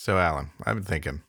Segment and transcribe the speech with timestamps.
[0.00, 1.20] So, Alan, I've been thinking.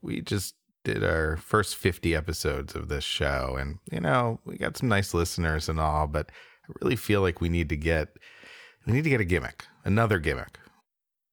[0.00, 4.78] We just did our first 50 episodes of this show, and, you know, we got
[4.78, 6.32] some nice listeners and all, but
[6.66, 8.16] I really feel like we need to get.
[8.86, 10.58] We need to get a gimmick, another gimmick.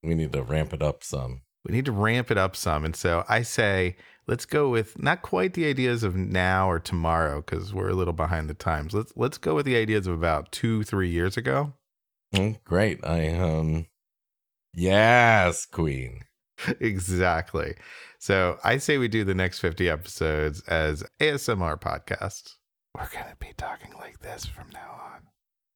[0.02, 1.40] We need to ramp it up some.
[1.66, 2.84] We need to ramp it up some.
[2.84, 7.40] And so I say, let's go with not quite the ideas of now or tomorrow
[7.40, 8.92] because we're a little behind the times.
[8.92, 11.72] Let's let's go with the ideas of about two, three years ago.
[12.34, 13.02] Mm, great.
[13.02, 13.86] I um
[14.74, 16.20] Yes, Queen.
[16.80, 17.74] Exactly.
[18.18, 22.54] So I say we do the next 50 episodes as ASMR podcasts.
[22.94, 25.22] We're gonna be talking like this from now on.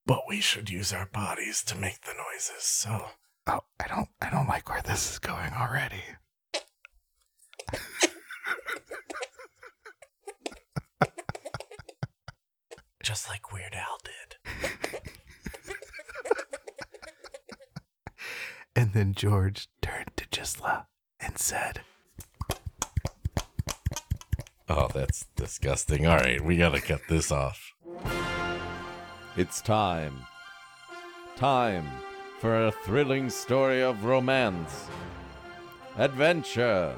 [0.06, 3.06] But we should use our bodies to make the noises, so
[3.46, 6.02] Oh, I don't I don't like where this is going already.
[13.02, 14.36] just like Weird Al did.
[18.76, 20.86] And then George turned to Gisla
[21.20, 21.80] and said,
[24.68, 26.06] Oh, that's disgusting.
[26.06, 27.72] All right, we gotta cut this off.
[29.36, 30.14] It's time.
[31.36, 31.86] Time
[32.38, 34.88] for a thrilling story of romance,
[35.96, 36.94] adventure,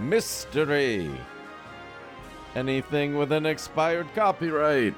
[0.00, 1.10] mystery,
[2.54, 4.94] anything with an expired copyright.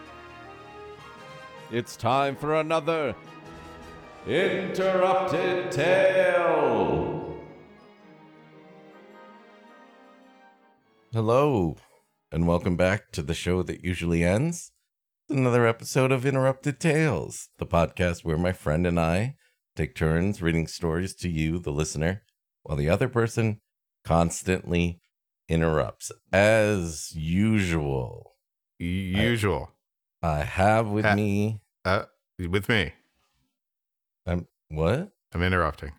[1.70, 3.14] It's time for another
[4.26, 7.36] Interrupted Tale.
[11.12, 11.76] Hello,
[12.30, 14.72] and welcome back to the show that usually ends.
[15.30, 19.36] Another episode of Interrupted Tales, the podcast where my friend and I
[19.76, 22.22] take turns reading stories to you, the listener,
[22.64, 23.60] while the other person
[24.04, 25.00] constantly
[25.48, 26.12] interrupts.
[26.32, 28.34] As usual,
[28.78, 29.70] usual.
[30.22, 31.60] I have with me.
[31.84, 32.04] Uh,
[32.38, 32.92] with me.
[34.28, 35.10] I'm what?
[35.32, 35.92] I'm interrupting.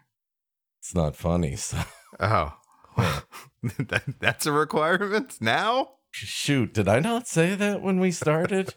[0.80, 1.56] It's not funny.
[1.56, 1.80] So
[2.20, 2.54] Oh.
[2.98, 5.90] that, that's a requirement now?
[6.12, 8.76] shoot, did I not say that when we started?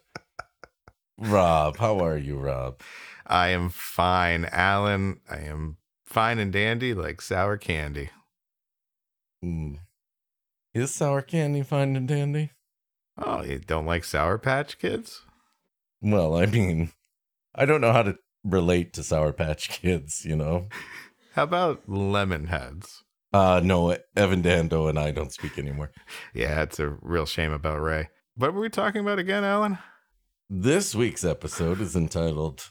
[1.18, 2.80] Rob, how are you, Rob?
[3.26, 4.44] I am fine.
[4.46, 8.10] Alan, I am fine and dandy like sour candy.
[9.44, 9.78] Mm.
[10.74, 12.50] Is sour candy fine and dandy?
[13.18, 15.22] Oh, you don't like Sour Patch Kids?
[16.00, 16.92] Well, I mean,
[17.54, 20.68] I don't know how to relate to Sour Patch Kids, you know?
[21.34, 23.02] How about Lemonheads?
[23.32, 25.90] Uh no, Evan Dando and I don't speak anymore.
[26.34, 28.08] Yeah, it's a real shame about Ray.
[28.36, 29.78] What were we talking about again, Alan?
[30.50, 32.70] This week's episode is entitled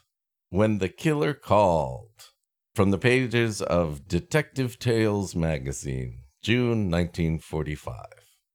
[0.50, 2.30] When the Killer Called
[2.76, 7.96] from the pages of Detective Tales magazine, June 1945.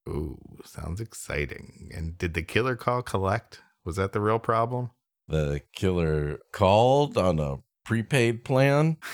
[0.07, 1.89] Ooh, sounds exciting.
[1.93, 3.61] And did the killer call collect?
[3.83, 4.91] Was that the real problem?
[5.27, 8.97] The killer called on a prepaid plan.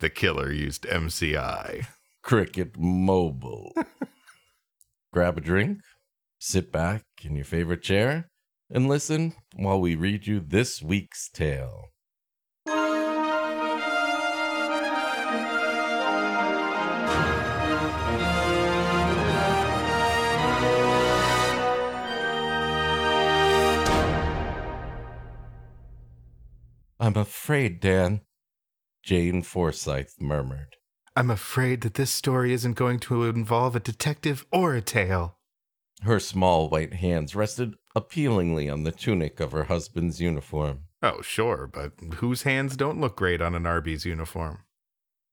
[0.00, 1.86] The killer used MCI.
[2.22, 3.74] Cricket Mobile.
[5.12, 5.80] Grab a drink,
[6.38, 8.30] sit back in your favorite chair,
[8.70, 11.90] and listen while we read you this week's tale.
[27.06, 28.22] I'm afraid, Dan,
[29.04, 30.74] Jane Forsyth murmured.
[31.14, 35.38] I'm afraid that this story isn't going to involve a detective or a tale.
[36.02, 40.80] Her small white hands rested appealingly on the tunic of her husband's uniform.
[41.00, 44.64] Oh, sure, but whose hands don't look great on an Arby's uniform?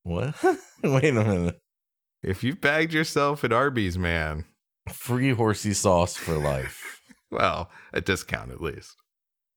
[0.03, 0.35] What?
[0.83, 1.59] Wait a minute.
[2.21, 4.45] If you've bagged yourself at Arby's, man,
[4.91, 7.01] Free horsey sauce for life.
[7.31, 8.95] well, a discount at least.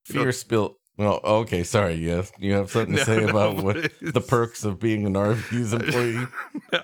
[0.07, 0.79] Fear spilt.
[0.99, 1.63] Oh, okay.
[1.63, 1.95] Sorry.
[1.95, 5.17] Yes, you have something to No, say no, about what the perks of being an
[5.17, 6.27] Arby's employee.
[6.73, 6.83] no.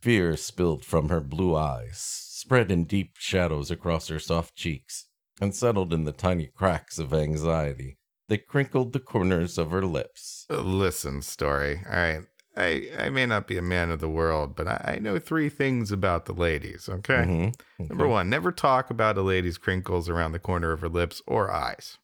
[0.00, 5.06] Fear spilled from her blue eyes, spread in deep shadows across her soft cheeks,
[5.40, 7.98] and settled in the tiny cracks of anxiety
[8.28, 10.46] that crinkled the corners of her lips.
[10.48, 11.82] Uh, Listen, story.
[11.86, 12.22] All right.
[12.56, 15.48] I, I may not be a man of the world, but I, I know three
[15.48, 17.24] things about the ladies, okay?
[17.26, 17.54] Mhm.
[17.88, 21.50] Number one, never talk about a lady's crinkles around the corner of her lips or
[21.50, 21.98] eyes.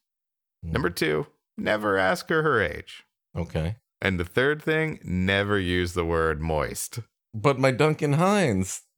[0.72, 1.26] Number two,
[1.56, 3.04] never ask her her age.
[3.36, 3.76] Okay.
[4.00, 7.00] And the third thing, never use the word moist.
[7.34, 8.82] But my Duncan Hines.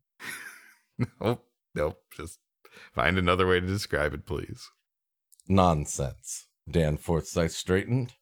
[1.21, 2.01] Nope, nope.
[2.17, 2.41] Just
[2.93, 4.69] find another way to describe it, please.
[5.47, 6.47] Nonsense.
[6.69, 8.15] Dan Forsythe straightened.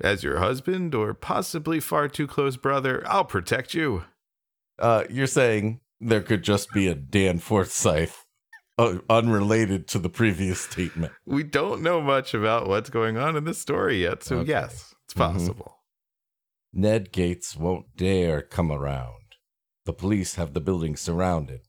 [0.00, 4.04] As your husband or possibly far too close brother, I'll protect you.
[4.78, 8.14] Uh, you're saying there could just be a Dan Forsythe
[8.78, 11.12] uh, unrelated to the previous statement.
[11.24, 14.48] We don't know much about what's going on in this story yet, so Okay.
[14.50, 15.18] yes, it's Mhm.
[15.18, 15.78] possible.
[16.72, 19.36] Ned Gates won't dare come around.
[19.84, 21.60] The police have the building surrounded.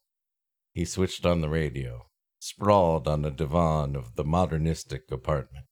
[0.73, 2.09] He switched on the radio,
[2.39, 5.65] sprawled on the divan of the modernistic apartment.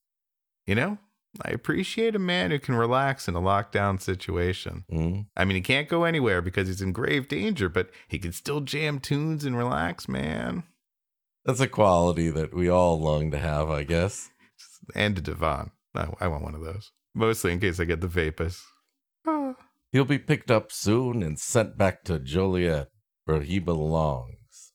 [0.66, 0.98] You know,
[1.44, 4.84] I appreciate a man who can relax in a lockdown situation.
[4.88, 5.20] Hmm?
[5.36, 8.60] I mean, he can't go anywhere because he's in grave danger, but he can still
[8.60, 10.62] jam tunes and relax, man.
[11.44, 14.30] That's a quality that we all long to have, I guess.
[14.94, 15.72] And a divan.
[15.94, 16.90] No, I want one of those.
[17.14, 18.62] Mostly in case I get the vapors.
[19.26, 19.54] Ah.
[19.92, 22.88] He'll be picked up soon and sent back to Joliet,
[23.26, 24.72] where he belongs.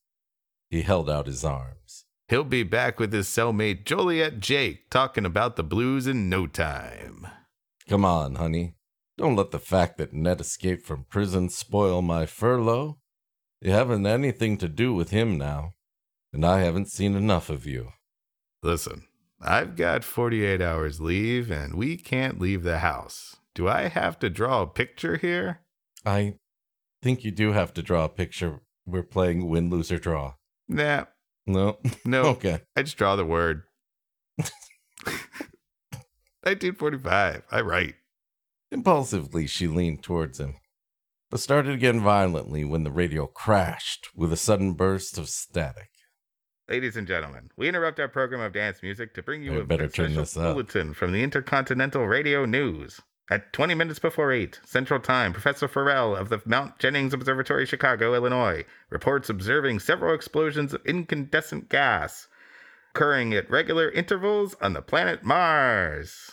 [0.70, 2.06] He held out his arms.
[2.30, 7.28] He'll be back with his cellmate Joliet Jake talking about the blues in no time.
[7.88, 8.76] Come on, honey.
[9.18, 13.00] Don't let the fact that Ned escaped from prison spoil my furlough.
[13.60, 15.74] You haven't anything to do with him now,
[16.34, 17.90] and I haven't seen enough of you.
[18.62, 19.06] Listen,
[19.42, 23.38] I've got 48 hours leave and we can't leave the house.
[23.56, 25.62] Do I have to draw a picture here?
[26.06, 26.36] I
[27.02, 28.60] think you do have to draw a picture.
[28.86, 30.34] We're playing win, lose, or draw.
[30.68, 31.06] Nah,
[31.48, 31.78] No?
[32.06, 32.22] no.
[32.28, 32.62] okay.
[32.76, 33.64] I just draw the word.
[36.44, 37.44] 1945.
[37.52, 37.96] I write.
[38.72, 40.56] Impulsively, she leaned towards him,
[41.32, 45.90] but started again violently when the radio crashed with a sudden burst of static.
[46.70, 49.64] Ladies and gentlemen, we interrupt our program of dance music to bring you I a
[49.64, 50.54] better turn special this up.
[50.54, 53.02] bulletin from the Intercontinental Radio News.
[53.32, 58.14] At 20 minutes before 8 Central Time, Professor Farrell of the Mount Jennings Observatory, Chicago,
[58.14, 62.28] Illinois, reports observing several explosions of incandescent gas
[62.94, 66.30] occurring at regular intervals on the planet Mars.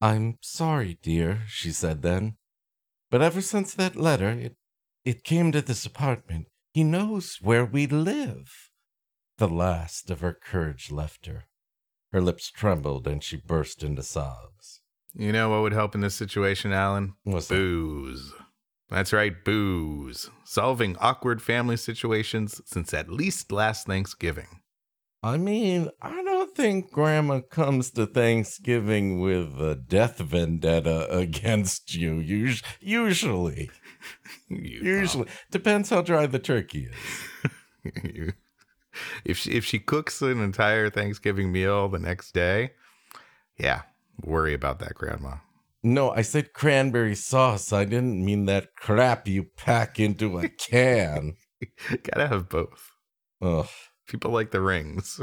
[0.00, 2.36] I'm sorry, dear, she said then.
[3.10, 4.54] But ever since that letter, it,
[5.04, 6.46] it came to this apartment.
[6.72, 8.67] He knows where we live.
[9.38, 11.44] The last of her courage left her.
[12.12, 14.80] Her lips trembled and she burst into sobs.
[15.14, 17.14] You know what would help in this situation, Alan?
[17.24, 17.54] What's that?
[17.54, 18.32] Booze.
[18.90, 20.30] That's right, booze.
[20.44, 24.60] Solving awkward family situations since at least last Thanksgiving.
[25.22, 32.20] I mean, I don't think Grandma comes to Thanksgiving with a death vendetta against you.
[32.48, 33.70] Us- usually,
[34.48, 36.88] You usually depends how dry the turkey
[37.84, 38.32] is.
[39.24, 42.72] If she if she cooks an entire Thanksgiving meal the next day,
[43.58, 43.82] yeah,
[44.22, 45.36] worry about that grandma.
[45.82, 47.72] No, I said cranberry sauce.
[47.72, 51.36] I didn't mean that crap you pack into a can.
[52.02, 52.90] Gotta have both.
[53.40, 53.68] Ugh.
[54.08, 55.20] People like the rings.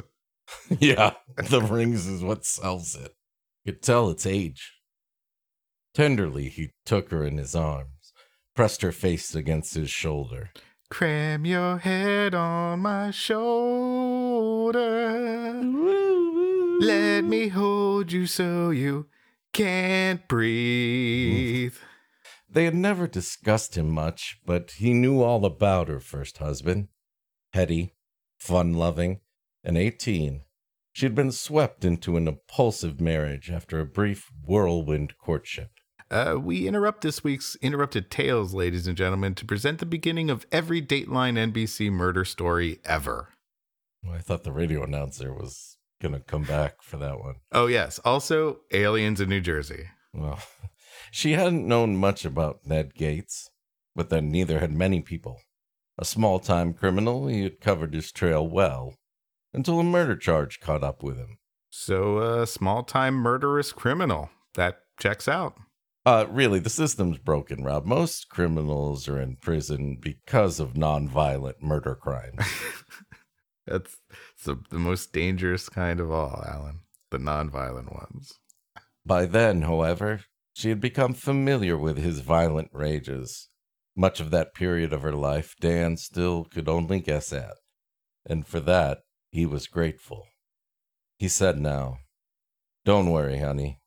[0.80, 3.16] Yeah, the rings is what sells it.
[3.64, 4.74] You could tell its age.
[5.96, 8.14] Tenderly, he took her in his arms,
[8.56, 10.52] pressed her face against his shoulder.
[10.90, 14.76] Cram your head on my shoulder.
[16.80, 19.08] Let me hold you so you
[19.52, 21.76] can't breathe.
[22.48, 26.90] They had never discussed him much, but he knew all about her first husband.
[27.52, 27.96] Heady,
[28.38, 29.22] fun loving,
[29.64, 30.42] and 18.
[30.94, 35.72] She had been swept into an impulsive marriage after a brief whirlwind courtship.
[36.12, 40.46] Uh, we interrupt this week's Interrupted Tales, ladies and gentlemen, to present the beginning of
[40.52, 43.30] every Dateline NBC murder story ever.
[44.12, 47.36] I thought the radio announcer was going to come back for that one.
[47.52, 48.00] Oh, yes.
[48.06, 49.90] Also, Aliens in New Jersey.
[50.14, 50.40] Well,
[51.12, 53.50] she hadn't known much about Ned Gates,
[53.96, 55.42] but then neither had many people.
[55.98, 58.96] A small time criminal, he had covered his trail well
[59.54, 61.40] until a murder charge caught up with him.
[61.72, 64.30] So, a small time murderous criminal.
[64.54, 65.58] That checks out.
[66.06, 67.86] Uh, really, the system's broken, Rob.
[67.86, 72.46] Most criminals are in prison because of nonviolent murder crimes.
[73.68, 73.98] That's
[74.44, 76.82] the, the most dangerous kind of all, Alan.
[77.10, 78.34] The nonviolent ones.
[79.04, 80.22] By then, however,
[80.54, 83.50] she had become familiar with his violent rages.
[83.96, 87.56] Much of that period of her life Dan still could only guess at,
[88.26, 89.00] and for that
[89.32, 90.28] he was grateful.
[91.18, 91.98] He said now,
[92.84, 93.80] Don't worry, honey.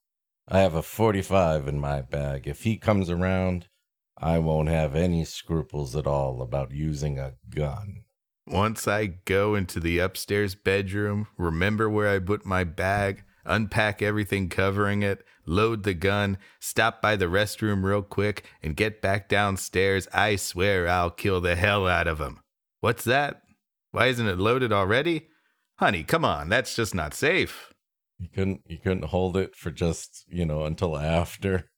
[0.50, 2.48] I have a 45 in my bag.
[2.48, 3.68] If he comes around,
[4.16, 8.04] I won't have any scruples at all about using a gun.
[8.46, 14.48] Once I go into the upstairs bedroom, remember where I put my bag, unpack everything
[14.48, 20.08] covering it, load the gun, stop by the restroom real quick, and get back downstairs,
[20.14, 22.40] I swear I'll kill the hell out of him.
[22.80, 23.42] What's that?
[23.90, 25.28] Why isn't it loaded already?
[25.76, 27.74] Honey, come on, that's just not safe.
[28.18, 31.70] You couldn't you couldn't hold it for just, you know, until after.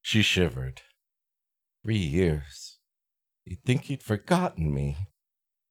[0.00, 0.82] She shivered.
[1.84, 2.78] Three years.
[3.44, 4.96] You'd think he'd forgotten me.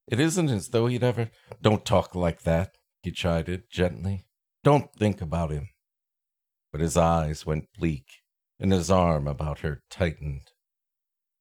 [0.08, 1.30] It isn't as though he'd ever
[1.62, 4.26] don't talk like that, he chided gently.
[4.64, 5.70] Don't think about him.
[6.72, 8.06] But his eyes went bleak,
[8.60, 10.52] and his arm about her tightened.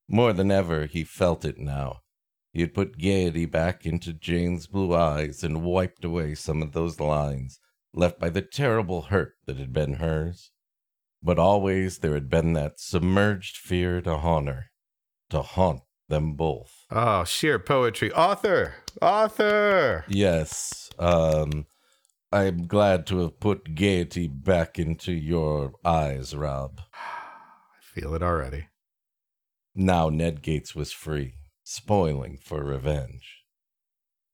[0.08, 2.00] More than ever, he felt it now.
[2.52, 6.98] He had put gaiety back into Jane's blue eyes and wiped away some of those
[6.98, 7.60] lines
[7.92, 10.50] left by the terrible hurt that had been hers.
[11.22, 14.70] But always there had been that submerged fear to haunt her,
[15.30, 16.86] to haunt them both.
[16.90, 18.12] Oh, sheer poetry.
[18.12, 18.74] Author!
[19.00, 20.04] Author!
[20.08, 21.66] Yes, um,
[22.32, 26.80] I'm glad to have put gaiety back into your eyes, Rob.
[26.94, 28.68] I feel it already.
[29.74, 31.34] Now Ned Gates was free,
[31.70, 33.44] spoiling for revenge.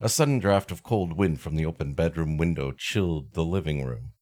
[0.00, 4.12] A sudden draft of cold wind from the open bedroom window chilled the living room.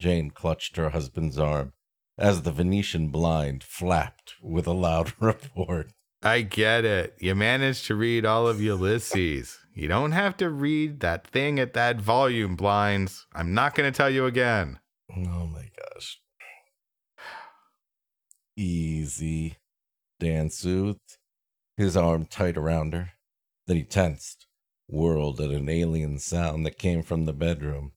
[0.00, 1.74] Jane clutched her husband's arm
[2.16, 5.92] as the Venetian blind flapped with a loud report.
[6.22, 7.14] I get it.
[7.20, 9.58] You managed to read all of Ulysses.
[9.74, 13.26] You don't have to read that thing at that volume, blinds.
[13.34, 14.80] I'm not going to tell you again.
[15.14, 16.18] Oh my gosh.
[18.56, 19.58] Easy.
[20.18, 21.15] Dan soothed,
[21.76, 23.10] his arm tight around her.
[23.66, 24.46] Then he tensed,
[24.88, 27.92] whirled at an alien sound that came from the bedroom.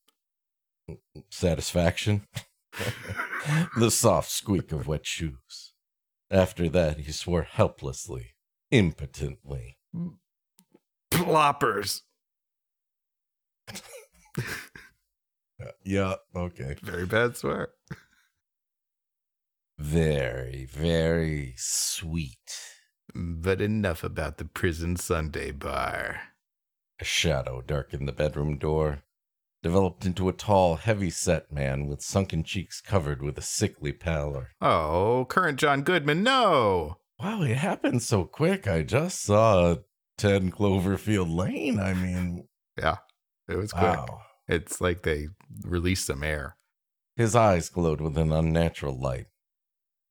[1.30, 2.28] Satisfaction?
[3.78, 5.74] the soft squeak of wet shoes.
[6.32, 8.36] After that, he swore helplessly,
[8.72, 9.78] impotently.
[11.12, 12.02] Ploppers.
[15.84, 16.76] Yeah, okay.
[16.82, 17.70] Very bad swear.
[19.78, 22.69] Very, very sweet.
[23.16, 26.22] But enough about the prison Sunday bar.
[27.00, 29.04] A shadow darkened the bedroom door,
[29.64, 34.50] developed into a tall, heavy set man with sunken cheeks covered with a sickly pallor.
[34.62, 36.98] Oh, current John Goodman, no.
[37.20, 38.68] Wow, it happened so quick.
[38.68, 39.78] I just saw
[40.18, 41.80] 10 Cloverfield Lane.
[41.80, 42.48] I mean,
[42.78, 42.98] Yeah,
[43.48, 43.84] it was quick.
[43.84, 44.22] wow.
[44.48, 45.28] It's like they
[45.64, 46.56] released some air.
[47.16, 49.26] His eyes glowed with an unnatural light.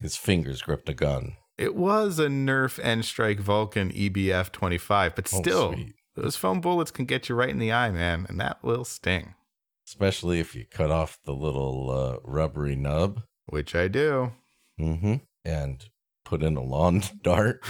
[0.00, 1.36] His fingers gripped a gun.
[1.58, 5.94] It was a Nerf N Strike Vulcan EBF 25, but Oh, still, sweet.
[6.14, 9.34] those foam bullets can get you right in the eye, man, and that will sting,
[9.86, 13.22] Especially if you cut off the little uh, rubbery nub.
[13.46, 14.32] which I do.
[14.80, 15.14] Mm-hmm.
[15.44, 15.84] And
[16.24, 17.60] put in a lawn dart.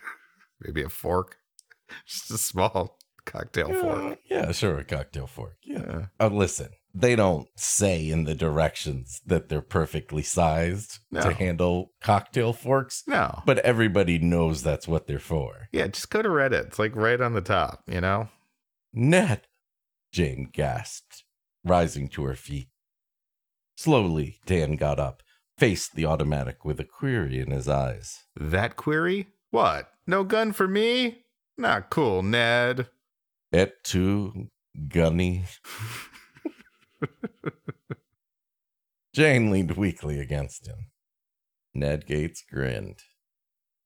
[0.60, 1.38] Maybe a fork,
[2.06, 4.18] just a small cocktail fork.
[4.30, 5.56] Yeah, sure, a cocktail fork.
[5.64, 5.82] Yeah.
[5.86, 6.06] Yeah.
[6.20, 11.22] Oh, listen, they don't say in the directions that they're perfectly sized No.
[11.22, 13.42] to handle cocktail forks, No.
[13.44, 15.68] but everybody knows that's what they're for.
[15.72, 16.66] Yeah, just go to Reddit.
[16.66, 18.28] It's like right on the top, you know?
[18.92, 19.42] Ned,
[20.12, 21.24] Jane gasped,
[21.64, 22.68] rising to her feet.
[23.76, 25.22] Slowly, Dan got up,
[25.58, 28.22] faced the automatic with a query in his eyes.
[28.36, 29.28] That query?
[29.50, 29.90] What?
[30.06, 31.24] No gun for me?
[31.58, 32.88] Not cool, Ned.
[33.52, 34.48] Et tu,
[34.88, 35.44] Gunny?
[39.14, 40.90] Jane leaned weakly against him.
[41.74, 43.00] Ned Gates grinned.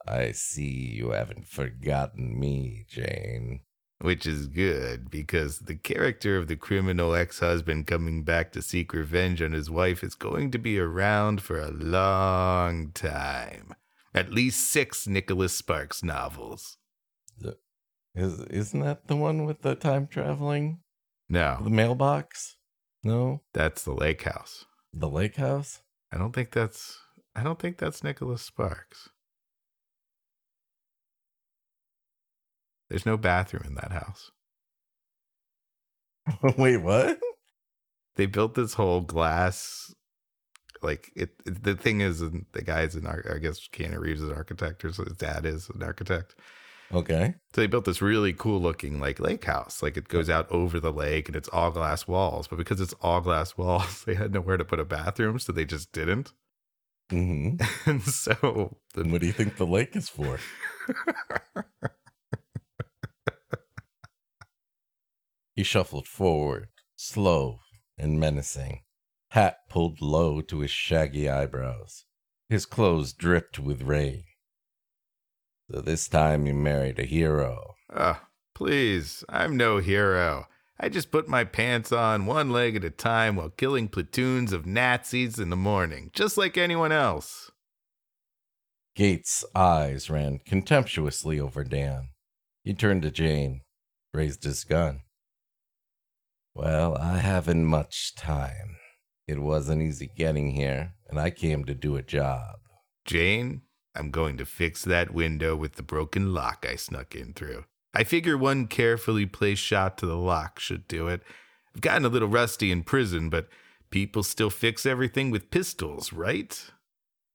[0.07, 3.61] I see you haven't forgotten me, Jane.
[4.01, 8.93] Which is good because the character of the criminal ex husband coming back to seek
[8.93, 13.75] revenge on his wife is going to be around for a long time.
[14.15, 16.79] At least six Nicholas Sparks novels.
[18.15, 20.81] Is isn't that the one with the time traveling?
[21.29, 21.59] No.
[21.63, 22.57] The mailbox?
[23.03, 23.43] No?
[23.55, 24.67] that's the lake house.
[24.93, 25.83] The lake house?
[26.13, 26.99] I don't think that's
[27.35, 29.09] I don't think that's Nicholas Sparks.
[32.89, 34.31] There's no bathroom in that house.
[36.59, 37.19] Wait, what?
[38.17, 39.95] They built this whole glass
[40.83, 44.37] like it, it- the thing is the guy's an I guess Keanu Reeves is an
[44.37, 46.35] architect or so his dad is an architect.
[46.93, 47.35] Okay.
[47.55, 49.83] So they built this really cool looking like lake house.
[49.83, 52.49] Like it goes out over the lake and it's all glass walls.
[52.49, 55.65] But because it's all glass walls, they had nowhere to put a bathroom, so they
[55.65, 56.33] just didn't.
[57.11, 57.65] Mm-hmm.
[57.91, 60.39] And so the What do you think the lake is for?
[65.59, 67.59] He shuffled forward, slow
[67.99, 68.83] and menacing,
[69.31, 72.05] hat pulled low to his shaggy eyebrows.
[72.49, 74.23] His clothes dripped with rain.
[75.71, 77.75] So this time you married a hero.
[77.93, 80.47] Ah, please, I'm no hero.
[80.81, 84.65] I just put my pants on one leg at a time while killing platoons of
[84.65, 87.51] Nazis in the morning, just like anyone else.
[88.95, 92.11] Gates' eyes ran contemptuously over Dan.
[92.65, 93.63] He turned to Jane,
[94.15, 95.01] raised his gun.
[96.55, 98.77] Well, I haven't much time.
[99.27, 102.57] It wasn't easy getting here, and I came to do a job.
[103.05, 103.63] Jane,
[103.99, 107.65] I'm going to fix that window with the broken lock I snuck in through.
[107.95, 111.23] I figure one carefully placed shot to the lock should do it.
[111.75, 113.49] I've gotten a little rusty in prison, but
[113.91, 116.71] people still fix everything with pistols, right?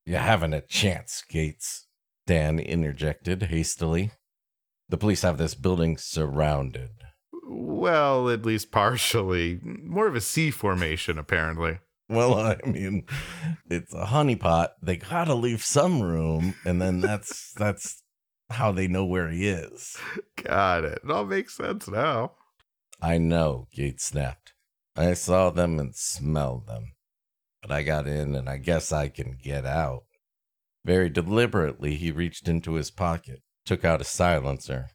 [0.05, 1.87] You haven't a chance, Gates,
[2.27, 4.11] Dan interjected hastily.
[4.89, 6.91] The police have this building surrounded.
[7.45, 9.59] Well, at least partially.
[9.63, 11.79] More of a C formation, apparently.
[12.09, 13.05] Well, I mean,
[13.69, 14.69] it's a honeypot.
[14.81, 18.03] They gotta leave some room, and then that's that's
[18.49, 19.97] how they know where he is.
[20.41, 20.99] Got it.
[21.03, 22.33] It all makes sense now.
[23.01, 24.53] I know, Gates snapped.
[24.95, 26.93] I saw them and smelled them.
[27.61, 30.03] But I got in, and I guess I can get out.
[30.85, 34.89] Very deliberately, he reached into his pocket, took out a silencer,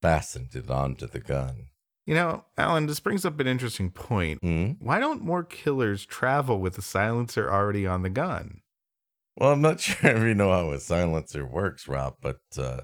[0.00, 1.68] fastened it onto the gun.
[2.06, 4.38] You know, Alan, this brings up an interesting point.
[4.40, 4.72] Hmm?
[4.78, 8.60] Why don't more killers travel with a silencer already on the gun?
[9.36, 12.82] Well, I'm not sure if you know how a silencer works, Rob, but uh,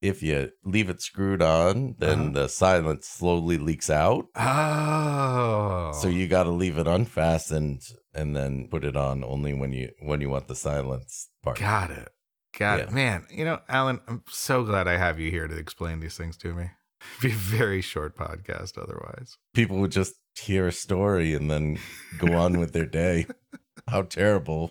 [0.00, 2.30] if you leave it screwed on, then Uh-huh.
[2.32, 4.26] the silence slowly leaks out.
[4.36, 5.90] Oh.
[6.00, 7.82] So you got to leave it unfastened
[8.14, 11.58] and then put it on only when you when you want the silence part.
[11.58, 12.08] Got it.
[12.56, 12.92] Got it.
[12.92, 16.36] Man, you know, Alan, I'm so glad I have you here to explain these things
[16.38, 16.70] to me.
[17.22, 19.36] Be a very short podcast otherwise.
[19.54, 21.78] People would just hear a story and then
[22.18, 23.26] go on with their day.
[23.88, 24.70] How terrible.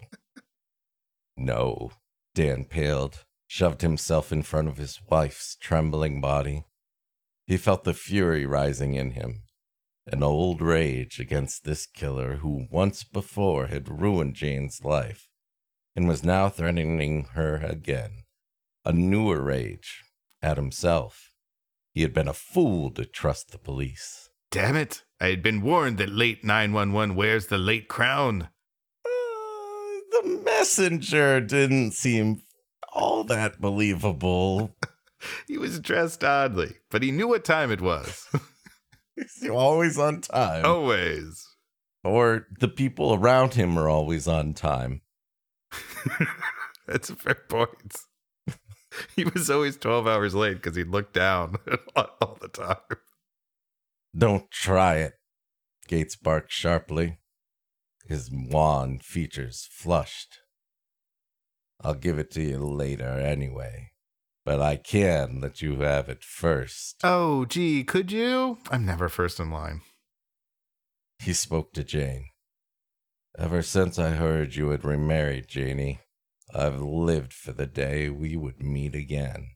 [1.36, 1.92] No.
[2.36, 6.66] Dan paled, shoved himself in front of his wife's trembling body.
[7.46, 9.44] He felt the fury rising in him,
[10.06, 15.30] an old rage against this killer who once before had ruined Jane's life
[15.96, 18.24] and was now threatening her again.
[18.86, 20.04] A newer rage
[20.42, 21.27] at himself.
[21.98, 24.30] He had been a fool to trust the police.
[24.52, 25.02] Damn it.
[25.20, 28.50] I had been warned that late 911 wears the late crown.
[29.04, 29.10] Uh,
[30.12, 32.44] the messenger didn't seem
[32.94, 34.76] all that believable.
[35.48, 38.28] He was dressed oddly, but he knew what time it was.
[39.16, 40.64] He's always on time.
[40.64, 41.44] Always.
[42.04, 45.02] Or the people around him are always on time.
[46.88, 47.98] That's a fair point.
[49.16, 51.58] he was always 12 hours late because he'd look down
[51.96, 52.98] all the time.
[54.16, 55.14] Don't try it,
[55.88, 57.20] Gates barked sharply,
[58.06, 60.40] his wan features flushed.
[61.82, 63.92] I'll give it to you later anyway,
[64.44, 66.98] but I can let you have it first.
[67.04, 68.58] Oh, gee, could you?
[68.72, 69.82] I'm never first in line.
[71.20, 72.30] He spoke to Jane.
[73.38, 76.00] Ever since I heard you had remarried, Janie,
[76.54, 79.52] I've lived for the day we would meet again.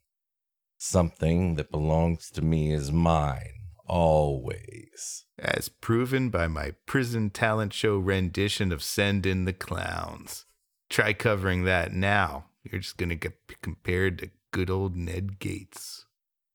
[0.78, 5.24] Something that belongs to me is mine, always.
[5.38, 10.44] As proven by my prison talent show rendition of Send in the Clowns.
[10.90, 12.46] Try covering that now.
[12.64, 16.04] You're just going to get compared to good old Ned Gates.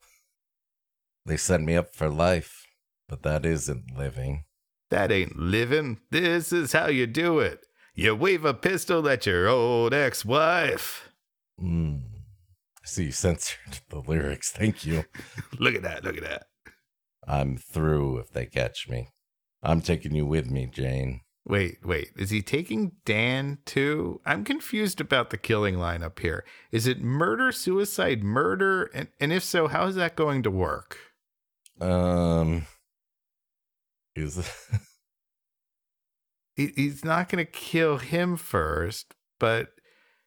[1.27, 2.67] They set me up for life,
[3.09, 4.45] but that isn't living.
[4.91, 6.01] That ain't living.
[6.11, 7.65] This is how you do it.
[7.97, 11.11] You wave a pistol at your old ex wife.
[11.59, 11.99] Hmm.
[12.83, 14.51] I see you censored the lyrics.
[14.51, 15.05] Thank you.
[15.59, 16.03] Look at that.
[16.03, 16.47] Look at that.
[17.27, 19.09] I'm through if they catch me.
[19.63, 21.21] I'm taking you with me, Jane.
[21.47, 22.09] Wait, wait.
[22.17, 24.21] Is he taking Dan too?
[24.27, 26.45] I'm confused about the killing lineup here.
[26.73, 28.91] Is it murder, suicide, murder?
[28.95, 30.99] And, and if so, how is that going to work?
[31.81, 32.67] Um,
[34.17, 34.37] is
[36.55, 39.69] He, he's not going to kill him first, but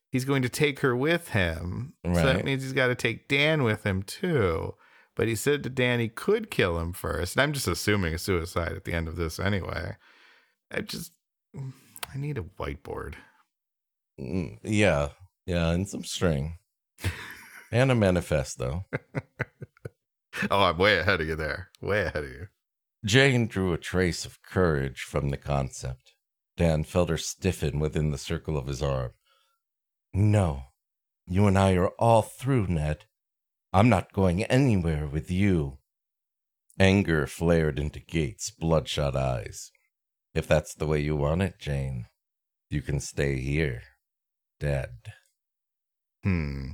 [0.09, 1.93] he's going to take her with him.
[2.05, 4.75] So that means he's got to take Dan with him too.
[5.15, 7.35] But he said to Dan he could kill him first.
[7.35, 9.95] And I'm just assuming a suicide at the end of this anyway.
[10.71, 11.11] I just,
[11.55, 13.15] I need a whiteboard.
[14.19, 15.09] Mm, yeah,
[15.45, 16.57] yeah, and some string
[17.71, 18.85] and a manifesto.
[20.51, 21.69] Oh, I'm way ahead of you there.
[21.81, 22.47] Way ahead of you.
[23.03, 26.13] Jane drew a trace of courage from the concept.
[26.57, 29.11] Dan felt her stiffen within the circle of his arm.
[30.13, 30.63] No,
[31.27, 33.05] you and I are all through, Ned.
[33.71, 35.77] I'm not going anywhere with you.
[36.79, 39.71] Anger flared into Gates' bloodshot eyes.
[40.33, 42.07] If that's the way you want it, Jane,
[42.69, 43.81] you can stay here,
[44.59, 45.13] dead.
[46.23, 46.71] Hmm.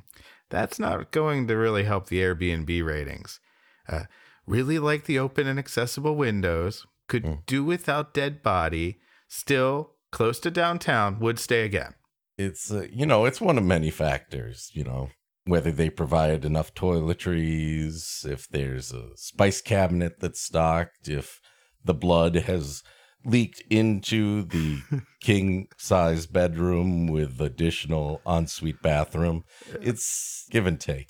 [0.50, 3.40] That's not going to really help the Airbnb ratings.
[3.88, 4.04] Uh,
[4.46, 6.86] really like the open and accessible windows.
[7.08, 7.34] Could Hmm.
[7.46, 9.00] do without dead body.
[9.36, 11.20] Still close to downtown.
[11.20, 11.96] Would stay again.
[12.38, 15.10] It's, uh, you know, it's one of many factors, you know,
[15.46, 21.42] whether they provide enough toiletries, if there's a spice cabinet that's stocked, if
[21.84, 22.84] the blood has
[23.26, 24.82] leaked into the
[25.20, 29.46] king size bedroom with additional ensuite bathroom.
[29.82, 31.10] It's give and take.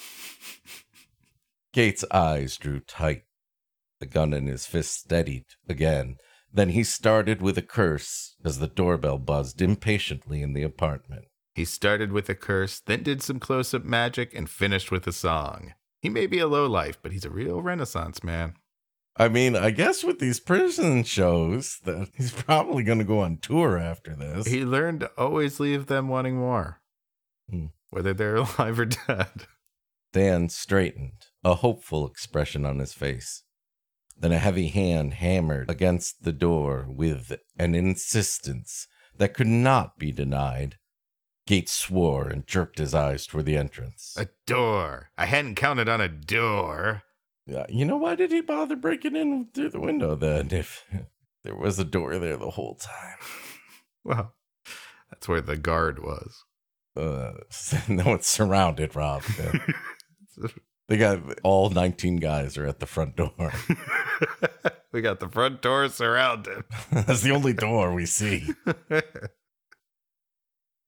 [1.74, 3.24] Gates' eyes drew tight.
[4.00, 6.16] The gun in his fist steadied again.
[6.54, 11.26] Then he started with a curse as the doorbell buzzed impatiently in the apartment.
[11.56, 15.12] He started with a curse, then did some close up magic, and finished with a
[15.12, 15.74] song.
[16.02, 18.54] He may be a lowlife, but he's a real renaissance man.
[19.16, 23.38] I mean, I guess with these prison shows, that he's probably going to go on
[23.38, 24.48] tour after this.
[24.48, 26.82] He learned to always leave them wanting more,
[27.50, 27.68] Hmm.
[27.90, 29.48] whether they're alive or dead.
[30.12, 33.44] Dan straightened, a hopeful expression on his face.
[34.24, 40.14] Then a heavy hand hammered against the door with an insistence that could not be
[40.14, 40.78] denied.
[41.46, 44.16] Gates swore and jerked his eyes toward the entrance.
[44.18, 45.10] A door.
[45.18, 47.04] I hadn't counted on a door.
[47.68, 50.86] You know, why did he bother breaking in through the window then if
[51.44, 53.18] there was a door there the whole time?
[54.06, 54.36] Well,
[55.10, 56.44] that's where the guard was.
[56.96, 57.34] Uh,
[57.90, 59.24] no, it's surrounded, Rob.
[60.88, 63.54] They got all 19 guys are at the front door.
[64.92, 66.64] we got the front door surrounded.
[66.92, 68.54] That's the only door we see.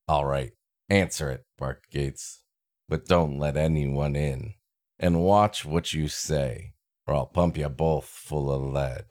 [0.08, 0.51] All right,
[0.89, 2.43] answer it, barked Gates.
[2.88, 4.53] But don't let anyone in.
[4.99, 6.73] And watch what you say,
[7.08, 9.05] or I'll pump you both full of lead.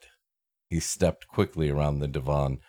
[0.69, 2.59] He stepped quickly around the divan,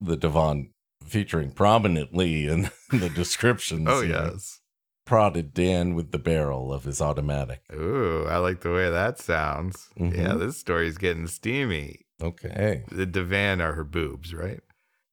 [0.00, 0.70] the divan
[1.02, 3.88] featuring prominently in the descriptions.
[3.88, 4.60] oh, here, yes.
[5.04, 7.60] Prodded Dan with the barrel of his automatic.
[7.72, 9.90] Ooh, I like the way that sounds.
[9.98, 10.16] Mhm.
[10.16, 12.00] Yeah, this story's getting steamy.
[12.22, 12.84] Okay.
[12.90, 14.60] The divan are her boobs, right?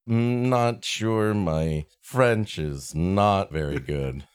[0.08, 4.26] Not sure my French is not very good.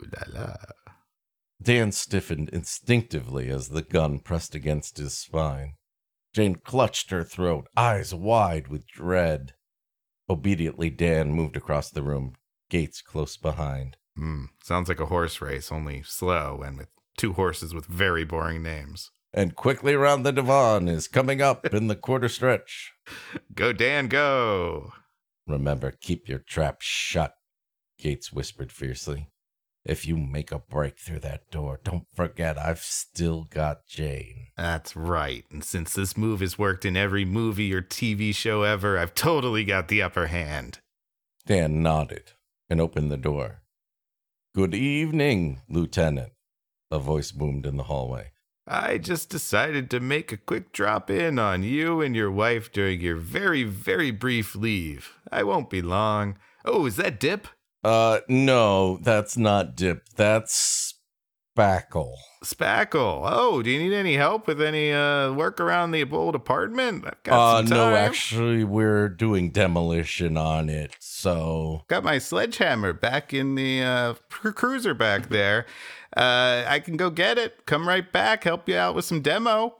[0.00, 0.54] Ooh la la.
[1.60, 5.74] Dan stiffened instinctively as the gun pressed against his spine.
[6.32, 9.54] Jane clutched her throat, eyes wide with dread.
[10.30, 12.34] Obediently, Dan moved across the room,
[12.68, 13.96] Gates close behind.
[14.16, 14.46] Hmm.
[14.62, 19.10] Sounds like a horse race, only slow and with two horses with very boring names.
[19.32, 22.92] And quickly around the divan is coming up in the quarter stretch.
[23.54, 24.92] Go, Dan, go.
[25.46, 27.34] Remember, keep your trap shut,
[27.98, 29.28] Gates whispered fiercely.
[29.84, 34.48] If you make a break through that door, don't forget I've still got Jane.
[34.56, 35.44] That's right.
[35.50, 39.64] And since this move has worked in every movie or TV show ever, I've totally
[39.64, 40.80] got the upper hand.
[41.46, 42.32] Dan nodded
[42.68, 43.62] and opened the door.
[44.54, 46.32] Good evening, Lieutenant,
[46.90, 48.32] a voice boomed in the hallway.
[48.66, 53.00] I just decided to make a quick drop in on you and your wife during
[53.00, 55.14] your very, very brief leave.
[55.32, 56.36] I won't be long.
[56.64, 57.48] Oh, is that Dip?
[57.82, 60.02] Uh, no, that's not Dip.
[60.16, 60.97] That's
[61.58, 62.12] Spackle.
[62.44, 63.22] Spackle.
[63.24, 67.04] Oh, do you need any help with any uh, work around the old apartment?
[67.04, 67.76] I've got Uh, some time.
[67.78, 71.82] no, actually, we're doing demolition on it, so.
[71.88, 75.66] Got my sledgehammer back in the uh, cruiser back there.
[76.16, 77.66] Uh, I can go get it.
[77.66, 78.44] Come right back.
[78.44, 79.76] Help you out with some demo.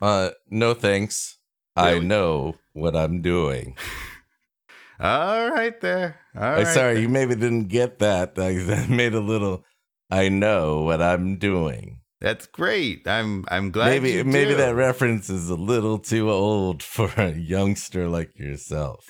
[0.00, 1.38] Uh, no thanks.
[1.74, 3.76] I know what I'm doing.
[5.00, 6.20] All right, there.
[6.34, 7.02] All right sorry, there.
[7.02, 8.34] you maybe didn't get that.
[8.38, 9.64] I made a little.
[10.10, 12.00] I know what I'm doing.
[12.20, 13.06] That's great.
[13.06, 13.90] I'm I'm glad.
[13.90, 14.56] maybe you maybe do.
[14.56, 19.04] that reference is a little too old for a youngster like yourself.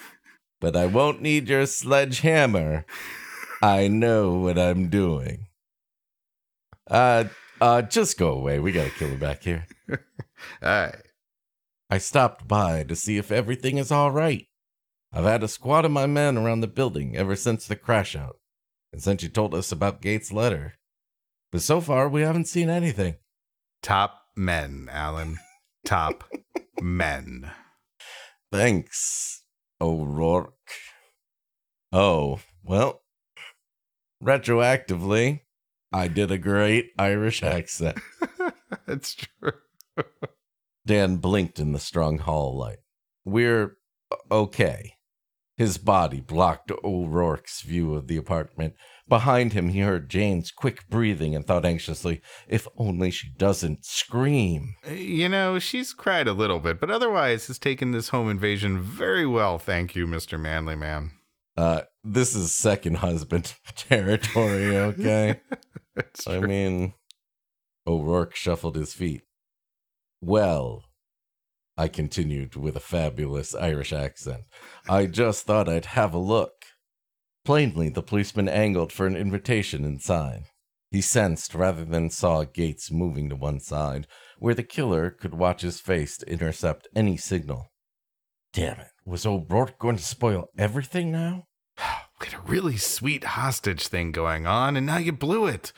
[0.60, 2.84] But I won't need your sledgehammer.
[3.62, 5.46] I know what I'm doing.
[6.90, 7.24] Uh
[7.60, 8.58] uh just go away.
[8.58, 9.66] We got a killer back here.
[9.90, 9.98] All
[10.62, 10.96] right.
[11.88, 14.46] I stopped by to see if everything is all right.
[15.12, 18.38] I've had a squad of my men around the building ever since the crash out,
[18.92, 20.74] and since you told us about Gates' letter.
[21.56, 23.14] But so far, we haven't seen anything.
[23.82, 25.38] Top men, Alan.
[25.86, 26.24] Top
[26.82, 27.50] men.
[28.52, 29.42] Thanks,
[29.80, 30.52] O'Rourke.
[31.90, 33.00] Oh, well,
[34.22, 35.40] retroactively,
[35.90, 38.00] I did a great Irish accent.
[38.86, 39.52] That's true.
[40.84, 42.80] Dan blinked in the strong hall light.
[43.24, 43.78] We're
[44.30, 44.96] okay.
[45.56, 48.74] His body blocked O'Rourke's view of the apartment.
[49.08, 54.74] Behind him, he heard Jane's quick breathing and thought anxiously, if only she doesn't scream.
[54.90, 59.24] You know, she's cried a little bit, but otherwise has taken this home invasion very
[59.24, 59.58] well.
[59.58, 60.40] Thank you, Mr.
[60.40, 61.12] Manly Man.
[61.56, 65.40] Uh, this is second husband territory, okay?
[66.26, 66.94] I mean,
[67.86, 69.22] O'Rourke shuffled his feet.
[70.20, 70.82] Well,
[71.78, 74.44] I continued with a fabulous Irish accent,
[74.88, 76.55] I just thought I'd have a look.
[77.46, 80.46] Plainly, the policeman angled for an invitation inside.
[80.90, 84.08] He sensed rather than saw Gates moving to one side,
[84.40, 87.70] where the killer could watch his face to intercept any signal.
[88.52, 91.46] Damn it, was O'Rourke going to spoil everything now?
[92.20, 95.72] We had a really sweet hostage thing going on, and now you blew it.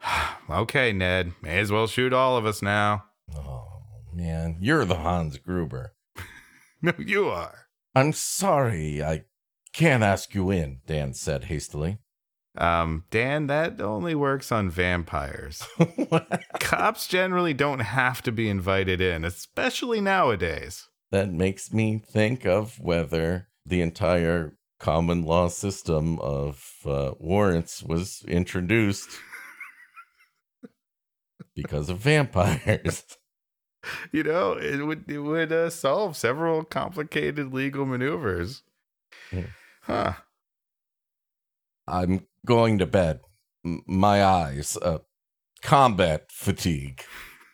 [0.50, 1.32] okay, Ned.
[1.42, 3.06] May as well shoot all of us now.
[3.34, 3.82] Oh,
[4.14, 5.94] man, you're the Hans Gruber.
[6.80, 7.66] No, you are.
[7.96, 9.02] I'm sorry.
[9.02, 9.24] I
[9.78, 11.98] can't ask you in, Dan said hastily.
[12.56, 15.62] Um, Dan, that only works on vampires.
[16.58, 20.88] Cops generally don't have to be invited in, especially nowadays.
[21.12, 28.24] that makes me think of whether the entire common law system of uh, warrants was
[28.26, 29.08] introduced
[31.54, 33.04] because of vampires.
[34.12, 38.62] You know, it would it would uh, solve several complicated legal maneuvers.
[39.30, 39.42] Hmm.
[39.88, 40.12] Huh.
[41.86, 43.20] I'm going to bed.
[43.64, 44.98] M- my eyes, uh,
[45.62, 47.02] combat fatigue.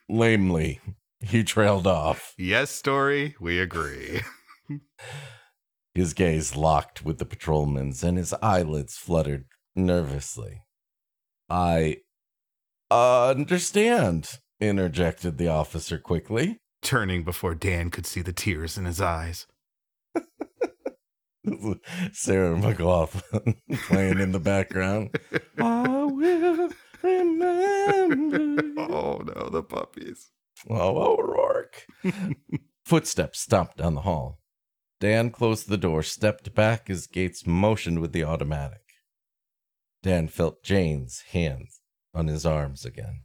[0.08, 0.80] Lamely,
[1.20, 2.34] he trailed off.
[2.36, 4.22] Yes, story, we agree.
[5.94, 9.44] His gaze locked with the patrolman's, and his eyelids fluttered
[9.76, 10.62] nervously.
[11.48, 11.98] I
[12.90, 16.58] understand, interjected the officer quickly.
[16.82, 19.46] Turning before Dan could see the tears in his eyes.
[22.12, 25.18] Sarah McLachlan playing in the background.
[25.58, 26.70] I will
[27.02, 28.82] remember.
[28.90, 30.30] Oh no, the puppies.
[30.68, 31.86] Oh, O'Rourke.
[32.84, 34.40] Footsteps stopped down the hall.
[35.00, 38.80] Dan closed the door, stepped back as Gates motioned with the automatic.
[40.02, 41.80] Dan felt Jane's hands
[42.14, 43.24] on his arms again.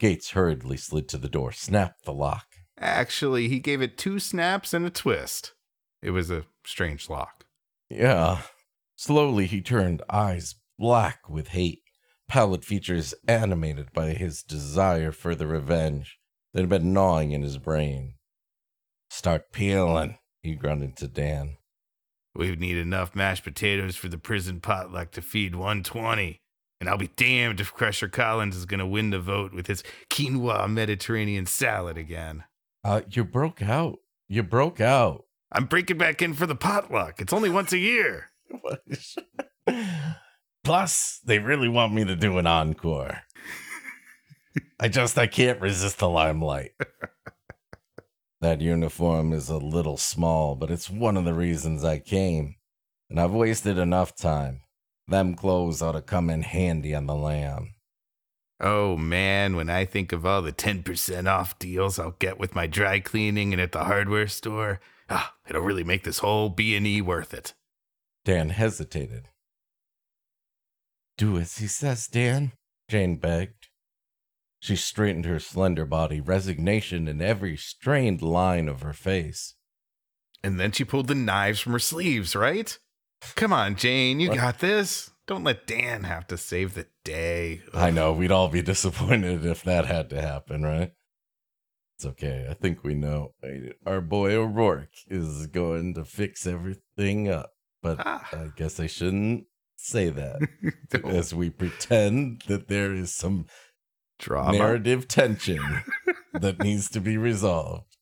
[0.00, 2.46] Gates hurriedly slid to the door, snapped the lock.
[2.78, 5.52] Actually, he gave it two snaps and a twist.
[6.02, 7.46] It was a strange lock.
[7.88, 8.42] Yeah.
[8.96, 11.82] Slowly he turned, eyes black with hate,
[12.28, 16.18] pallid features animated by his desire for the revenge
[16.52, 18.14] that had been gnawing in his brain.
[19.10, 21.56] Start peeling, he grunted to Dan.
[22.34, 26.38] We need enough mashed potatoes for the prison potluck to feed 120.
[26.80, 29.84] And I'll be damned if Crusher Collins is going to win the vote with his
[30.10, 32.44] quinoa Mediterranean salad again.
[32.82, 33.98] Uh, you broke out.
[34.28, 35.26] You broke out.
[35.52, 37.20] I'm breaking back in for the potluck.
[37.20, 38.30] It's only once a year.
[40.64, 43.20] Plus, they really want me to do an encore.
[44.80, 46.72] I just I can't resist the limelight.
[48.40, 52.56] that uniform is a little small, but it's one of the reasons I came.
[53.10, 54.62] And I've wasted enough time.
[55.06, 57.74] Them clothes ought to come in handy on the lam.
[58.58, 62.66] Oh man, when I think of all the 10% off deals I'll get with my
[62.66, 64.80] dry cleaning and at the hardware store,
[65.12, 67.54] ah, it'll really make this whole B&E worth it.
[68.24, 69.28] Dan hesitated.
[71.18, 72.52] Do as he says, Dan,
[72.88, 73.68] Jane begged.
[74.60, 79.54] She straightened her slender body, resignation in every strained line of her face.
[80.42, 82.78] And then she pulled the knives from her sleeves, right?
[83.34, 85.10] Come on, Jane, you got this.
[85.26, 87.62] Don't let Dan have to save the day.
[87.72, 90.92] I know, we'd all be disappointed if that had to happen, right?
[92.02, 92.46] It's okay.
[92.50, 93.32] I think we know.
[93.86, 97.50] Our boy O'Rourke is going to fix everything up.
[97.80, 98.28] But Ah.
[98.32, 99.44] I guess I shouldn't
[99.76, 100.40] say that
[101.04, 103.46] as we pretend that there is some
[104.18, 104.58] drama.
[104.58, 105.60] narrative tension
[106.32, 107.96] that needs to be resolved.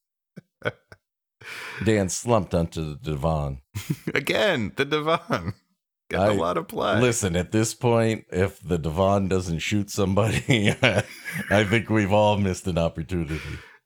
[1.84, 3.60] Dan slumped onto the divan.
[4.14, 5.52] Again, the divan.
[6.10, 6.98] Got a I- lot of play.
[7.02, 10.74] Listen, at this point, if the divan doesn't shoot somebody,
[11.50, 13.40] I think we've all missed an opportunity.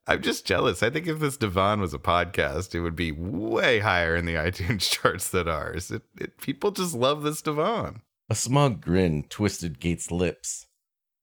[0.07, 0.83] I'm just jealous.
[0.83, 4.35] I think if this divan was a podcast, it would be way higher in the
[4.35, 5.91] iTunes charts than ours.
[5.91, 8.03] It, it, people just love this divan.
[8.29, 10.67] A smug grin twisted Gates' lips,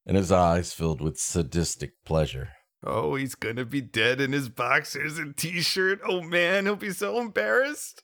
[0.06, 2.50] and his eyes filled with sadistic pleasure.
[2.84, 6.00] Oh, he's gonna be dead in his boxers and t-shirt.
[6.08, 8.04] Oh man, he'll be so embarrassed.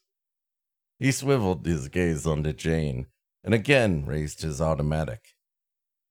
[1.00, 3.08] He swiveled his gaze onto Jane
[3.44, 5.22] and again raised his automatic.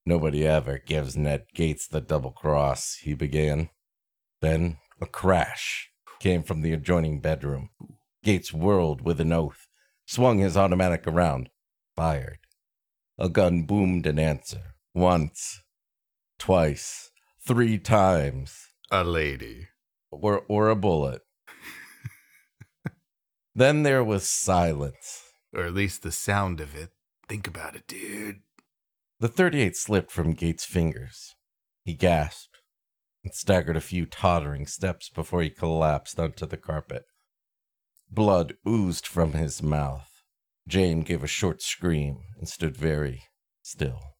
[0.06, 3.68] Nobody ever gives Ned Gates the double cross, he began.
[4.46, 7.70] Then a crash came from the adjoining bedroom.
[8.22, 9.66] Gates whirled with an oath,
[10.06, 11.48] swung his automatic around,
[11.96, 12.38] fired.
[13.18, 14.76] A gun boomed in answer.
[14.94, 15.62] Once,
[16.38, 17.10] twice,
[17.44, 19.66] three times, A lady.
[20.12, 21.22] or, or a bullet.
[23.56, 25.24] then there was silence.
[25.52, 26.90] Or at least the sound of it.
[27.28, 28.42] Think about it, dude.
[29.18, 31.34] The 38 slipped from Gates' fingers.
[31.84, 32.55] He gasped
[33.26, 37.02] and staggered a few tottering steps before he collapsed onto the carpet.
[38.08, 40.22] Blood oozed from his mouth.
[40.68, 43.24] Jane gave a short scream and stood very
[43.62, 44.14] still.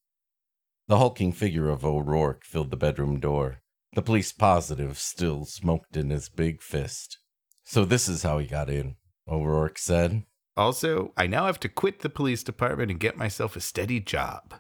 [0.89, 3.63] The hulking figure of O'Rourke filled the bedroom door.
[3.95, 7.19] The police positive still smoked in his big fist.
[7.63, 8.97] So this is how he got in,
[9.29, 10.25] O'Rourke said.
[10.57, 14.55] Also, I now have to quit the police department and get myself a steady job.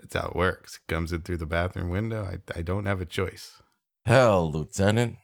[0.00, 0.78] That's how it works.
[0.86, 2.22] Comes in through the bathroom window.
[2.22, 3.60] I, I don't have a choice.
[4.08, 5.18] Hell, Lieutenant,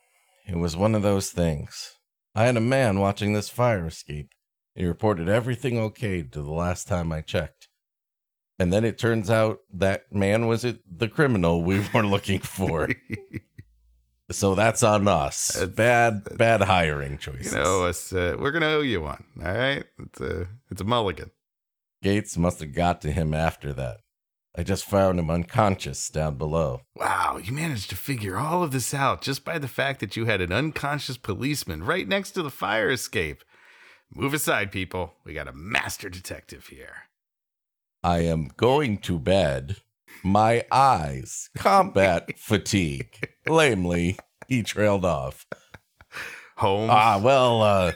[0.47, 1.94] it was one of those things.
[2.35, 4.29] I had a man watching this fire escape.
[4.75, 7.68] He reported everything okay to the last time I checked.
[8.59, 12.90] And then it turns out that man was it the criminal we were looking for.
[14.31, 15.64] so that's on us.
[15.64, 17.55] Bad, bad hiring choices.
[17.55, 19.25] you know, us, uh, we're gonna owe you one.
[19.42, 21.31] All right, it's a it's a mulligan.
[22.03, 24.01] Gates must have got to him after that.
[24.56, 26.82] I just found him unconscious down below.
[26.94, 30.26] Wow, you managed to figure all of this out just by the fact that you
[30.26, 33.42] had an unconscious policeman right next to the fire escape.
[34.14, 35.14] Move aside, people.
[35.24, 37.08] We got a master detective here.
[38.04, 39.78] I am going to bed.
[40.22, 43.28] My eyes, combat fatigue.
[43.48, 45.46] Lamely, he trailed off.
[46.56, 46.90] Holmes.
[46.92, 47.92] Ah, well, uh,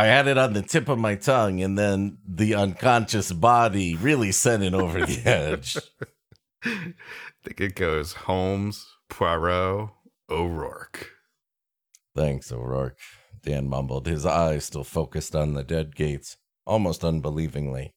[0.00, 4.32] I had it on the tip of my tongue, and then the unconscious body really
[4.32, 5.76] sent it over the edge.
[6.64, 6.94] I
[7.44, 9.90] think it goes Holmes, Poirot,
[10.30, 11.10] O'Rourke.
[12.16, 12.96] Thanks, O'Rourke.
[13.42, 17.92] Dan mumbled, his eyes still focused on the dead gates, almost unbelievingly.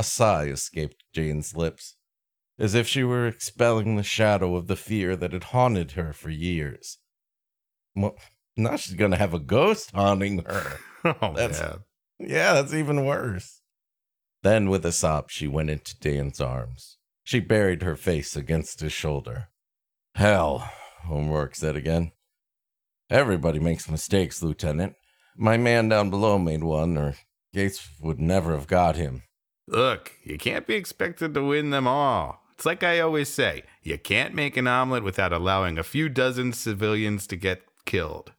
[0.00, 1.94] A sigh escaped Jane's lips,
[2.58, 6.30] as if she were expelling the shadow of the fear that had haunted her for
[6.30, 6.98] years.
[7.94, 8.16] Well,
[8.60, 10.78] now she's gonna have a ghost haunting her.
[11.04, 11.78] Oh, That's- man.
[12.18, 13.62] Yeah, that's even worse.
[14.42, 16.98] Then, with a sob, she went into Dan's arms.
[17.24, 19.48] She buried her face against his shoulder.
[20.14, 20.70] Hell,
[21.10, 22.12] O'Rourke said again.
[23.08, 24.94] Everybody makes mistakes, Lieutenant.
[25.36, 27.14] My man down below made one, or
[27.54, 29.22] Gates would never have got him.
[29.66, 32.42] Look, you can't be expected to win them all.
[32.52, 36.52] It's like I always say you can't make an omelet without allowing a few dozen
[36.52, 38.32] civilians to get killed.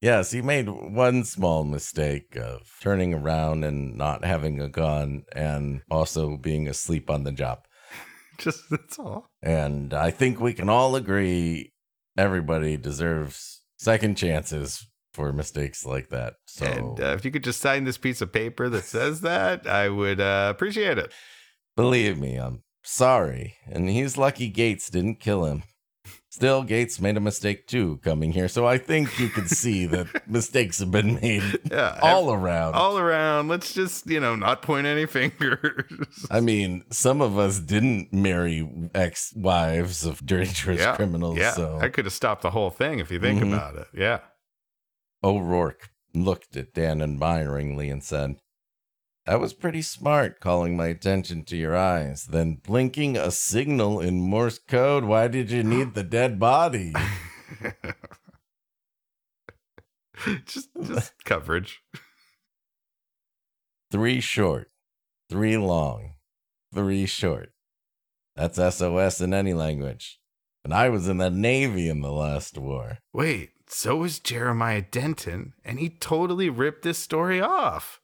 [0.00, 5.82] Yes, he made one small mistake of turning around and not having a gun and
[5.90, 7.60] also being asleep on the job.
[8.38, 9.26] Just that's all.
[9.42, 11.72] And I think we can all agree
[12.16, 16.34] everybody deserves second chances for mistakes like that.
[16.46, 19.66] So And uh, if you could just sign this piece of paper that says that,
[19.66, 21.12] I would uh, appreciate it.
[21.74, 23.56] believe me, I'm sorry.
[23.66, 25.64] And he's lucky Gates didn't kill him.
[26.38, 28.46] Still, Gates made a mistake too coming here.
[28.46, 32.74] So I think you can see that mistakes have been made Yeah, all around.
[32.74, 33.48] all around.
[33.48, 35.90] Let's just you know not point any fingers.
[36.30, 41.38] I mean, some of us didn't marry ex wives of dangerous yeah, criminals.
[41.38, 43.52] Yeah, So I could have stopped the whole thing if you think Mhm.
[43.52, 43.88] about it.
[43.92, 44.20] Yeah.
[45.24, 48.36] O'Rourke looked at Dan admiringly and said,
[49.28, 54.22] That was pretty smart calling my attention to your eyes, then blinking a signal in
[54.22, 55.04] Morse code.
[55.04, 56.94] Why did you need the dead body?
[60.46, 61.82] just just coverage.
[63.90, 64.70] Three short,
[65.28, 66.14] three long,
[66.74, 67.52] three short.
[68.34, 70.20] That's SOS in any language.
[70.64, 73.00] And I was in the Navy in the last war.
[73.12, 78.00] Wait, so was Jeremiah Denton, and he totally ripped this story off.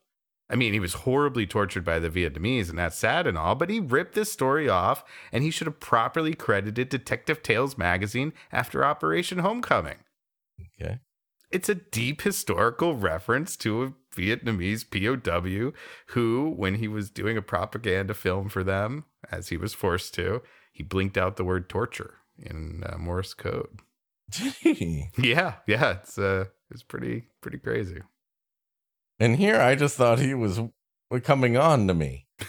[0.51, 3.71] I mean, he was horribly tortured by the Vietnamese, and that's sad and all, but
[3.71, 5.03] he ripped this story off,
[5.33, 9.99] and he should have properly credited Detective Tales magazine after Operation Homecoming.
[10.81, 10.99] Okay.
[11.51, 15.73] It's a deep historical reference to a Vietnamese POW
[16.09, 20.43] who, when he was doing a propaganda film for them, as he was forced to,
[20.73, 23.81] he blinked out the word torture in uh, Morse code.
[24.31, 25.09] Gee.
[25.17, 28.03] Yeah, yeah, it's uh, it's pretty pretty crazy.
[29.19, 30.61] And here I just thought he was
[31.23, 32.27] coming on to me.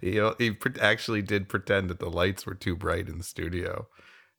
[0.00, 3.88] He he actually did pretend that the lights were too bright in the studio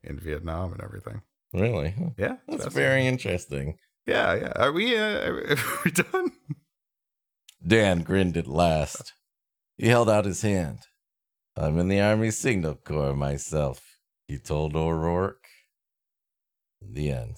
[0.01, 1.21] in Vietnam and everything.
[1.53, 1.95] Really?
[2.17, 3.77] Yeah, That's very interesting.
[4.05, 4.53] Yeah, yeah.
[4.55, 6.31] Are we uh, are we done?
[7.65, 9.13] Dan grinned at last.
[9.77, 10.79] He held out his hand.
[11.55, 15.47] I'm in the Army Signal Corps myself, he told O'Rourke.
[16.81, 17.37] The end.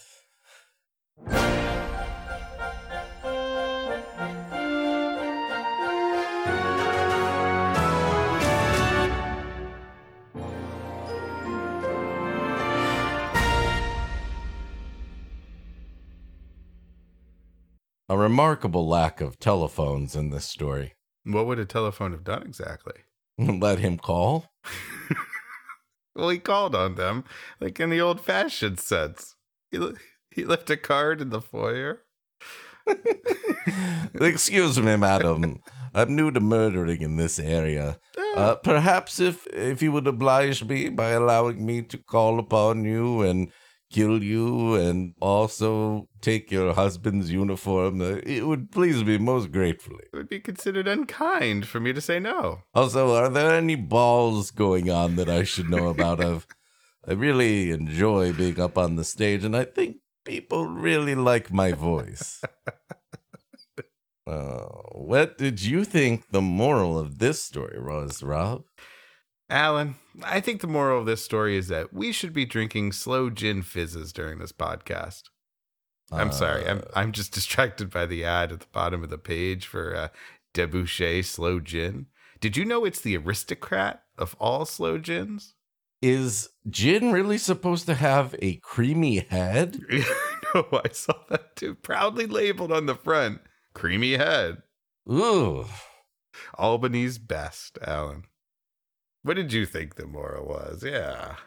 [18.08, 20.93] A remarkable lack of telephones in this story.
[21.24, 22.93] What would a telephone have done exactly?
[23.38, 24.51] Let him call?
[26.16, 27.26] Well, he called on them,
[27.60, 29.36] like in the old-fashioned sense.
[29.70, 29.95] He le-
[30.32, 32.03] he left a card in the foyer.
[34.14, 35.60] Excuse me, madam.
[35.93, 37.99] I'm new to murdering in this area.
[38.36, 43.22] Uh, perhaps if if you would oblige me by allowing me to call upon you
[43.22, 43.51] and
[43.92, 50.04] kill you and also take your husband's uniform, uh, it would please me most gratefully.
[50.12, 52.62] it would be considered unkind for me to say no.
[52.74, 56.20] Also, are there any balls going on that I should know about?
[56.20, 56.48] Of
[57.08, 61.72] I really enjoy being up on the stage, and I think people really like my
[61.72, 62.42] voice.
[64.28, 68.64] Uh, what did you think the moral of this story was, Rob?
[69.50, 73.30] Alan, I think the moral of this story is that we should be drinking slow
[73.30, 75.24] gin fizzes during this podcast.
[76.12, 79.18] I'm sorry, I'm Uh, I'm just distracted by the ad at the bottom of the
[79.18, 80.08] page for uh,
[80.54, 82.08] Debouché Slow Gin.
[82.39, 85.56] Did you know it's the aristocrat of all slow gins?
[86.02, 89.80] Is gin really supposed to have a creamy head?
[90.56, 91.76] no, I saw that too.
[91.76, 93.41] Proudly labeled on the front,
[93.74, 94.62] creamy head.
[95.10, 95.66] Ooh.
[96.58, 98.26] Albany's best, Alan.
[99.26, 100.84] What did you think the moral was?
[100.84, 101.38] Yeah.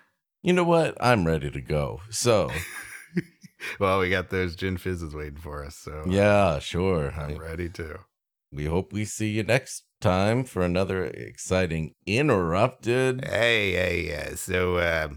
[0.42, 0.96] You know what?
[1.00, 2.00] I'm ready to go.
[2.10, 2.50] So,
[3.80, 7.12] Well, we got those gin fizzes waiting for us, so yeah, sure.
[7.16, 8.00] I'm I- ready to.
[8.52, 13.24] we hope we see you next time for another exciting interrupted.
[13.24, 15.08] Hey, hey, uh, so uh,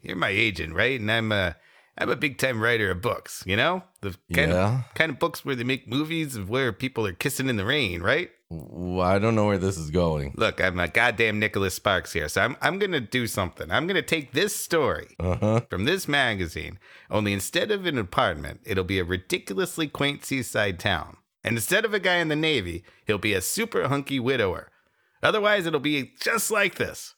[0.00, 0.98] you're my agent, right?
[1.00, 1.56] And I'm a
[1.96, 3.42] I'm a big time writer of books.
[3.46, 4.78] You know the kind Yeah.
[4.88, 7.64] of kind of books where they make movies of where people are kissing in the
[7.64, 8.30] rain, right?
[8.50, 10.32] Well, I don't know where this is going.
[10.36, 13.70] Look, I'm a goddamn Nicholas Sparks here, so I'm I'm gonna do something.
[13.70, 15.60] I'm gonna take this story Uh huh.
[15.68, 16.78] from this magazine.
[17.10, 21.18] Only instead of an apartment, it'll be a ridiculously quaint seaside town.
[21.44, 24.70] And instead of a guy in the Navy, he'll be a super hunky widower.
[25.22, 27.14] Otherwise, it'll be just like this.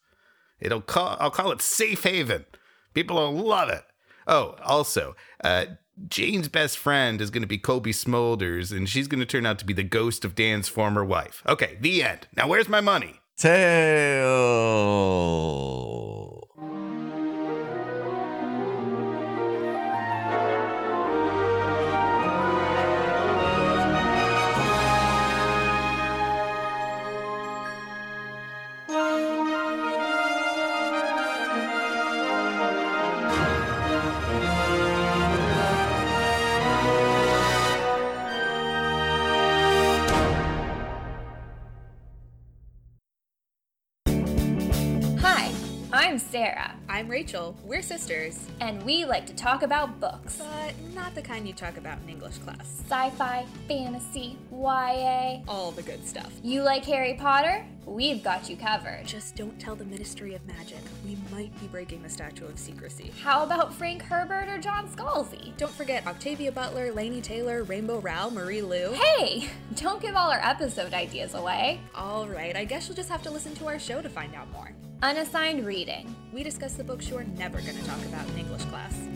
[0.58, 2.44] It'll call I'll call it Safe Haven.
[2.92, 3.84] People will love it.
[4.26, 5.14] Oh, also,
[5.44, 5.66] uh,
[6.08, 9.58] Jane's best friend is going to be Cobie Smulders, and she's going to turn out
[9.58, 11.42] to be the ghost of Dan's former wife.
[11.46, 12.26] Okay, the end.
[12.36, 13.20] Now, where's my money?
[13.36, 14.30] Tail.
[47.70, 51.76] We're sisters, and we like to talk about books but not the kind you talk
[51.76, 52.82] about in English class.
[52.88, 55.42] sci fi, fantasy, YA.
[55.46, 56.32] All the good stuff.
[56.42, 57.64] You like Harry Potter?
[57.86, 59.06] We've got you covered.
[59.06, 60.80] Just don't tell the Ministry of Magic.
[61.04, 63.12] We might be breaking the Statue of Secrecy.
[63.22, 65.56] How about Frank Herbert or John Scalzi?
[65.56, 68.94] Don't forget Octavia Butler, Laini Taylor, Rainbow Rowell, Marie Lu.
[68.94, 71.78] Hey, don't give all our episode ideas away.
[71.94, 74.50] All right, I guess you'll just have to listen to our show to find out
[74.50, 74.72] more.
[75.02, 76.14] Unassigned reading.
[76.30, 79.09] We discuss the books you're never going to talk about in English class.